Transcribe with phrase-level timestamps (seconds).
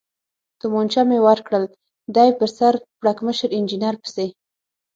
[0.59, 1.63] تومانچه مې ورکړل،
[2.15, 4.27] دی په سر پړکمشر انجنیر پسې.